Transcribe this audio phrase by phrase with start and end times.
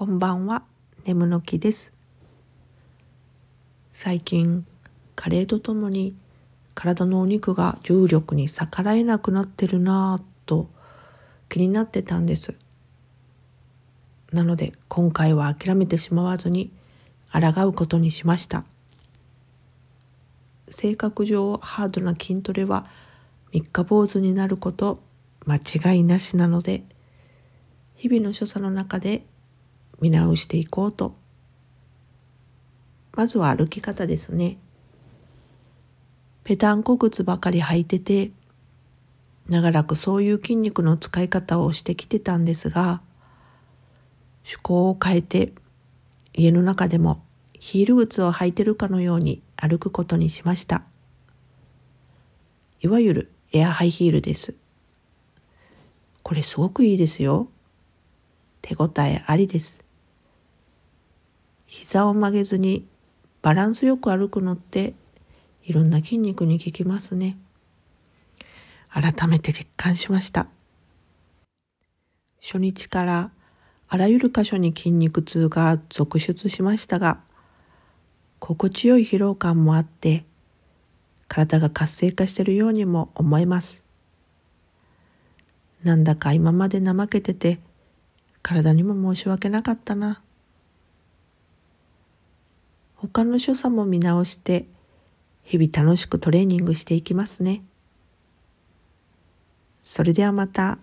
[0.00, 0.62] こんばんは、
[1.04, 1.92] 眠の木です。
[3.92, 4.64] 最近、
[5.14, 6.16] 加齢とともに
[6.74, 10.70] 体のお肉が重力に逆らえなくなってるなぁと
[11.50, 12.56] 気になってたんです。
[14.32, 16.70] なので今回は諦めてしまわずに
[17.30, 18.64] 抗うことにしました。
[20.70, 22.86] 性格上ハードな筋トレは
[23.52, 25.02] 三日坊主になること
[25.44, 26.84] 間違いなしなので
[27.96, 29.26] 日々の所作の中で
[30.00, 31.14] 見直していこうと。
[33.16, 34.58] まずは歩き方ですね。
[36.44, 38.30] ペタンコ靴ばかり履いてて
[39.48, 43.02] 長らくそういう筋肉の使い方をしてきてたんですが
[44.44, 45.52] 趣向を変えて
[46.32, 47.22] 家の中でも
[47.58, 50.82] ヒール靴を履いてるかのように歩くことにしました。
[52.80, 54.54] いわゆるエアハイヒールです。
[56.22, 57.48] これすごくいいですよ。
[58.62, 59.89] 手応えありです。
[61.72, 62.84] 膝を曲げずに
[63.42, 64.92] バランスよく歩くのって
[65.64, 67.38] いろんな筋肉に効きますね。
[68.88, 70.48] 改めて実感しました。
[72.42, 73.30] 初日から
[73.88, 77.20] あらゆる箇所に筋肉痛が続出しましたが、
[78.40, 80.24] 心地よい疲労感もあって、
[81.28, 83.84] 体が活性化しているようにも思えます。
[85.84, 87.60] なんだか今まで怠けてて、
[88.42, 90.20] 体にも申し訳なかったな。
[93.02, 94.66] 他の所作も見直して
[95.42, 97.62] 日々楽しくトレーニングしていきますね。
[99.82, 100.78] それではまた。